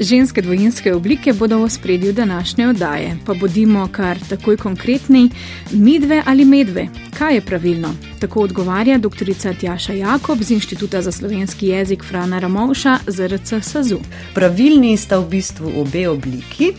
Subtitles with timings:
[0.00, 5.30] Ženske dvojinske oblike bodo v spredju današnje oddaje, pa bodimo kar takoj konkretni:
[5.72, 6.88] midve ali medve,
[7.18, 7.88] kaj je pravilno?
[8.20, 9.32] Tako odgovarja dr.
[9.60, 13.98] Tjaša Jakob z Inštituta za slovenski jezik Frana Ramovša z RC SAZU.
[14.34, 16.72] Pravilni sta v bistvu obe obliki.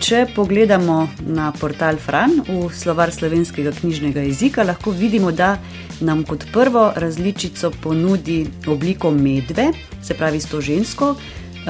[0.00, 5.58] Če pogledamo na portal Fran v slovar slovenskega knjižnega jezika, lahko vidimo, da
[6.00, 9.72] nam kot prvo različico ponudi obliko medve,
[10.02, 11.16] se pravi s to žensko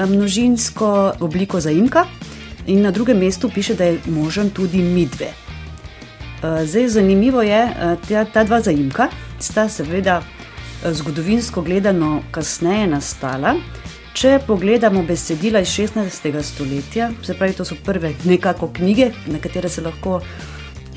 [0.05, 2.05] množinsko obliko zaimka,
[2.69, 5.25] in na drugem mestu piše, da je možen tudi midve.
[5.25, 7.67] Eh, zdaj, zanimivo je,
[8.09, 9.07] da eh, ta dva zaimka
[9.39, 13.55] sta seveda eh, zgodovinsko gledano kasneje nastala.
[14.13, 16.41] Če pogledamo besedila iz 16.
[16.43, 20.21] stoletja, se pravi, to so prve nekako knjige, na katere se lahko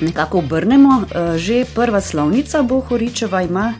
[0.01, 1.03] nekako obrnemo,
[1.37, 3.73] že prva slovnica Bohoričeva ima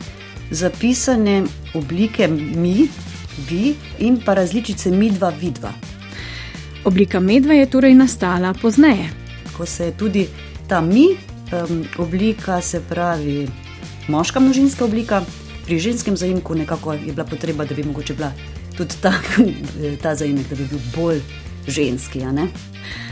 [0.50, 1.42] zapisane
[1.74, 2.88] oblike mi,
[3.48, 5.72] vi in pa različice midva, vidva.
[6.84, 9.08] Oblika medve je torej nastala pozneje.
[9.56, 10.26] Ko se je tudi
[10.68, 11.06] ta mi,
[11.52, 13.48] um, oblika, se pravi
[14.08, 15.22] moška množinska oblika,
[15.66, 18.32] pri ženskem zaimku nekako je bila potreba, da bi mogoče bila
[18.76, 19.12] tudi ta,
[20.02, 21.20] ta zaimek, da bi bil bolj
[21.68, 22.20] ženski.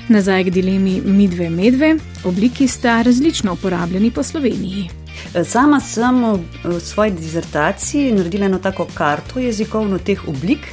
[0.09, 5.02] Nazaj k dilemi midve, medve, obliki sta različno uporabljeni po Sloveniji.
[5.45, 6.23] Sama sem
[6.65, 10.67] v svoji dizertaciji naredila eno tako karto jezikovno teh oblik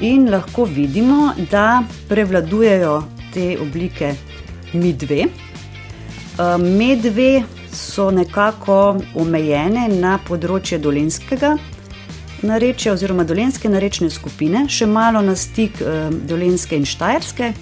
[0.00, 3.02] in lahko vidimo, da prevladujejo
[3.34, 4.14] te oblike
[4.72, 5.24] mi dve.
[6.58, 11.56] Medve so nekako omejene na področje dolenskega
[12.42, 15.82] narečja oziroma dolenske narečne skupine, še malo na stik
[16.30, 17.52] dolenske in štajerske,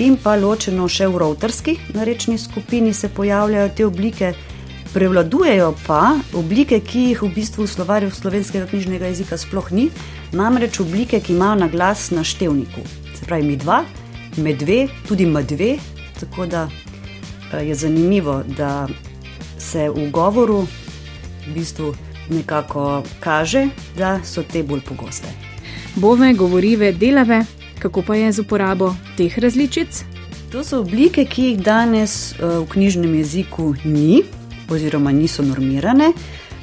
[0.00, 4.32] in pa ločeno še v rovtarski narečni skupini se pojavljajo te oblike.
[4.94, 9.88] Prevladujejo pa oblike, ki jih v bistvu v slovarju slovenskega knjižnega jezika sploh ni,
[10.30, 12.84] namreč oblike, ki imajo na glas na števniku.
[13.18, 13.80] Se pravi, mi dva,
[14.38, 15.72] med dve, tudi med dve.
[16.20, 18.86] Tako da eh, je zanimivo, da
[19.58, 21.90] se v govoru v bistvu
[22.30, 23.66] nekako kaže,
[23.98, 25.26] da so te bolj pogoste.
[25.98, 27.42] Bove, govorive, delave,
[27.82, 30.04] kako pa je z uporabo teh različic?
[30.54, 34.22] To so oblike, ki jih danes eh, v knjižnem jeziku ni
[34.70, 36.12] oziroma niso normirane,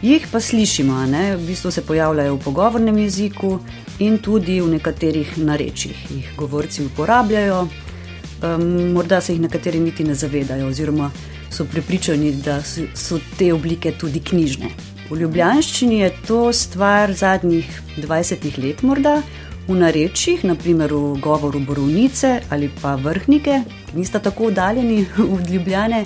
[0.02, 1.36] jih pa slišimo, ne?
[1.36, 3.60] v bistvu se pojavljajo v pogovornem jeziku
[4.00, 6.06] in tudi v nekaterih narečjih.
[6.12, 11.12] Jih govorci uporabljajo, um, morda se jih nekateri niti ne zavedajo, oziroma
[11.52, 12.62] so prepričani, da
[12.94, 14.72] so te oblike tudi knjižne.
[15.10, 19.22] V ljubljanščini je to stvar zadnjih 20 let, morda
[19.68, 26.06] v narečjih, naprimer v govoru borovnice ali pa vrhnike, ki nista tako oddaljeni od Ljubljane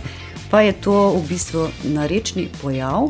[0.51, 3.09] pa je to v bistvu narečni pojav,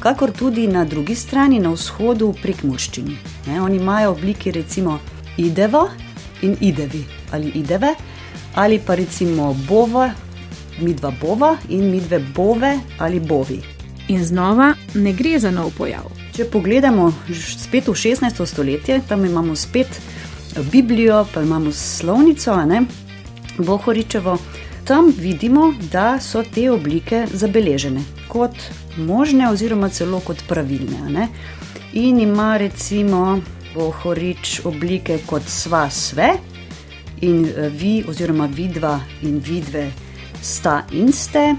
[0.00, 3.16] kakor tudi na drugi strani, na vzhodu, prek Murščini.
[3.60, 4.98] Oni imajo obliki recimo
[5.36, 5.88] idevo
[6.42, 7.94] in idevi ali ideve,
[8.54, 10.10] ali pa recimo bova,
[10.80, 13.60] midva bova in midve bove ali bovi.
[14.08, 16.08] In znova ne gre za nov pojav.
[16.34, 17.12] Če pogledamo
[17.58, 18.46] spet v 16.
[18.46, 20.00] stoletje, tam imamo spet
[20.72, 22.82] Biblijo, pa imamo slovnico, ne,
[23.58, 24.38] Bohoričevo
[24.84, 28.54] tam vidimo, da so te oblike zabeležene kot
[28.96, 31.28] možne, oziroma celo kot pravilne.
[31.92, 33.40] In ima recimo
[33.74, 36.32] Bohorič oblike kot sva sve
[37.20, 39.90] in eh, vi, oziroma vidva in vidve
[40.42, 41.54] sta in ste,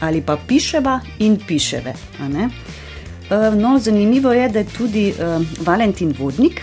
[0.00, 1.94] ali pa piševa in piševe.
[2.20, 6.60] Eh, no, zanimivo je, da je tudi uh, Valentin Vodnik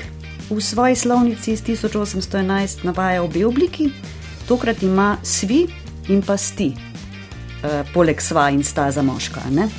[0.50, 3.90] v svoji slovnici iz 1811 navaja obe obliki,
[4.48, 5.68] tokrat ima svi
[6.08, 6.74] in pa sti,
[7.64, 9.70] e, poleg sva in sta za moška, ne?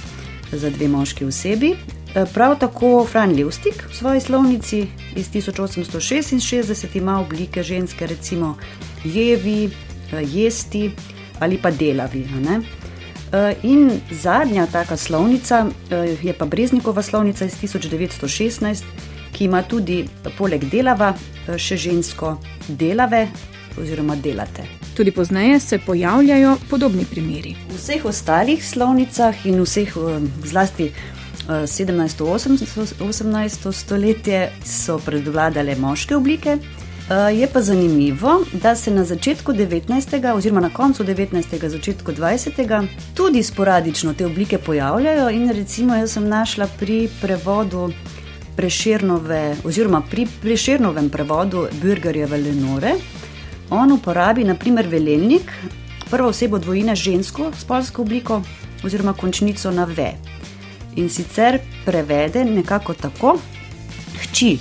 [0.53, 1.75] za dve moški osebi.
[2.15, 4.87] E, prav tako Fran Levstik v svoji slovnici
[5.17, 8.57] iz 1866 ima oblike ženske, recimo
[9.05, 10.91] jevi, e, jesti
[11.41, 12.29] ali pa delavi.
[13.63, 15.67] In zadnja taka slovnica
[16.23, 18.83] je pa Breznikova slovnica iz 1916,
[19.33, 20.05] ki ima tudi
[20.39, 21.15] poleg delava
[21.59, 22.37] še žensko
[22.69, 23.27] delave
[23.81, 24.63] oziroma delate.
[24.97, 27.57] Tudi pozneje se pojavljajo podobni primeri.
[27.71, 30.93] V vseh ostalih slovnicah in vseh, eh, zlasti
[31.49, 36.59] 17-18 eh, stoletje, so predvladale moške oblike.
[37.11, 40.35] Eh, je pa zanimivo, da se na začetku 19.
[40.35, 41.69] oziroma na koncu 19.
[41.69, 42.89] začetku 20.
[43.15, 45.31] tudi sporadično te oblike pojavljajo.
[45.31, 47.93] In recimo, jaz sem našla pri prevodu
[48.57, 52.95] Preširnove, oziroma pri Preširnovem prevodu Burgerjeve Lenore,
[53.71, 55.53] On uporabi naprimer velelnik,
[56.11, 58.43] prvo osebo dvojine žensko s polsko obliko
[58.85, 60.13] oziroma končnico na ve.
[60.97, 63.39] In sicer prevede nekako tako:
[64.21, 64.59] Hči,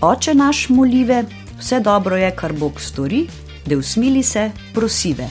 [0.00, 1.24] oče naš molive,
[1.58, 3.26] vse dobro je, kar Bog stori,
[3.66, 5.28] da usmili se prosive.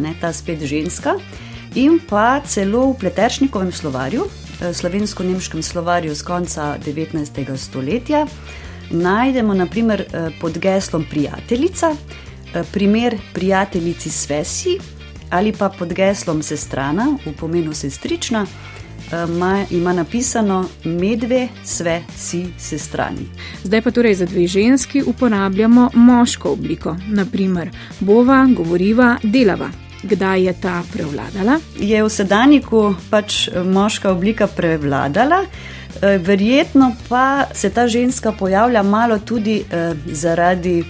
[0.00, 1.14] Ne, ta spet ženska.
[1.74, 7.56] In pa celo v Pleteršnikovem slovarju, eh, slovensko-nemškem slovarju z konca 19.
[7.56, 8.26] stoletja,
[8.90, 11.96] najdemo naprimer eh, pod geslom prijateljica,
[12.72, 14.78] primer prijateljici svesi
[15.30, 18.46] ali pa pod geslom sestrana v pomenu sestrična.
[19.28, 23.26] Ma, ima napisano medve, sve, si, sestrani.
[23.62, 27.70] Zdaj pa torej za dve ženski uporabljamo moško obliko, naprimer
[28.00, 29.70] bova, govoriva, delava.
[30.02, 31.58] Kdaj je ta prevladala?
[31.78, 35.44] Je v sedajniku pač moška oblika prevladala,
[36.02, 40.84] Eh, verjetno pa se ta ženska pojavlja malo tudi eh, zaradi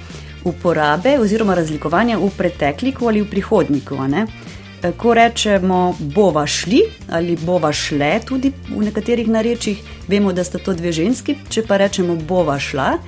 [0.47, 3.99] uporabe oziroma razlikovanja v pretekliku ali v prihodniku.
[4.07, 10.59] Eh, ko rečemo bova šli ali bova šle, tudi v nekaterih narečjih, vemo, da sta
[10.59, 12.99] to dve ženski, če pa rečemo bova šla,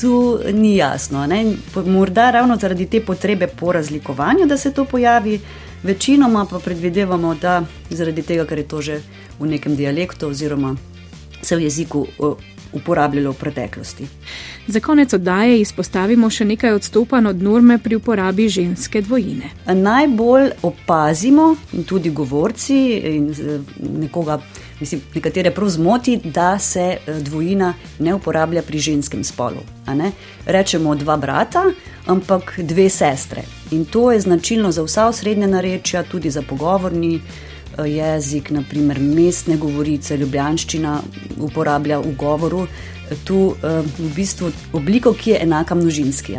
[0.00, 1.26] tu ni jasno.
[1.26, 1.54] Ne?
[1.86, 5.40] Morda ravno zaradi te potrebe po razlikovanju, da se to pojavi,
[5.82, 9.00] večinoma pa predvidevamo, da zaradi tega, ker je to že
[9.38, 10.76] v nekem dialektu oziroma
[11.42, 12.06] se v jeziku
[12.72, 14.06] uporabljalo v preteklosti.
[14.66, 19.50] Za konec oddaje izpostavimo še nekaj odstopanj od norme pri uporabi ženske dvojine.
[19.66, 22.78] Najbolj opazimo, in tudi govorci,
[23.14, 23.34] in
[24.00, 24.40] nekoga,
[24.80, 29.62] mislim, nekatere prav zmoti, da se e, dvojina ne uporablja pri ženskem spolu.
[30.46, 31.64] Rečemo dva brata,
[32.06, 33.42] ampak dve sestre.
[33.70, 37.20] In to je značilno za vsa osrednja narečja, tudi za pogovorni
[37.84, 41.00] jezik, naprimer mestne govorice, ljubljanščina
[41.38, 42.66] uporablja v govoru,
[43.24, 46.38] tu eh, v bistvu obliko, ki je enaka množinski.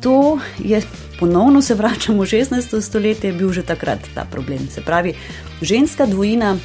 [0.00, 0.82] To je
[1.18, 2.80] ponovno se vračamo v 16.
[2.80, 4.68] stoletje, bil že takrat ta problem.
[4.70, 5.14] Se pravi,
[5.62, 6.56] ženska dvojina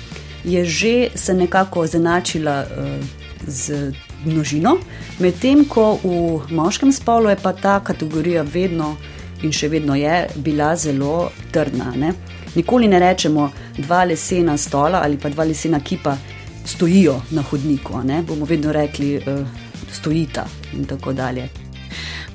[0.44, 3.06] je že se nekako zenačila uh,
[3.47, 3.94] z
[4.25, 4.77] množino,
[5.19, 8.95] medtem ko v moškem spolu je pa ta kategorija vedno
[9.44, 11.91] in še vedno je bila zelo trdna.
[11.95, 12.13] Ne?
[12.55, 16.17] Nikoli ne rečemo, dva lesena stola ali pa dva lesena kipa
[16.65, 18.23] stojijo na hodniku, ne?
[18.27, 19.47] bomo vedno rekli, uh,
[19.91, 21.50] stojita in tako dalje.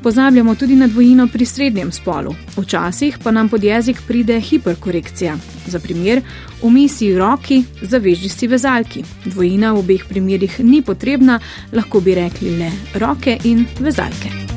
[0.02, 2.34] Pozabljamo tudi na dvojino pri srednjem spolu.
[2.56, 5.36] Včasih pa nam pod jezik pride hiperkorekcija.
[5.66, 6.22] Za primer,
[6.62, 9.04] umisi roki, zaveži si vezalki.
[9.24, 11.40] Dvojina v obeh primerih ni potrebna,
[11.72, 14.47] lahko bi rekli le roke in vezalke.